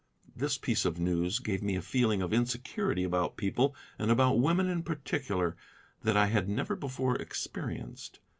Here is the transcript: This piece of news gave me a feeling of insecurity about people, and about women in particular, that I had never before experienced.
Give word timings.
This 0.35 0.57
piece 0.57 0.83
of 0.83 0.97
news 0.99 1.37
gave 1.37 1.61
me 1.61 1.75
a 1.75 1.81
feeling 1.83 2.23
of 2.23 2.33
insecurity 2.33 3.03
about 3.03 3.37
people, 3.37 3.75
and 3.99 4.09
about 4.09 4.39
women 4.39 4.67
in 4.67 4.81
particular, 4.81 5.55
that 6.01 6.17
I 6.17 6.25
had 6.25 6.49
never 6.49 6.75
before 6.75 7.15
experienced. 7.17 8.19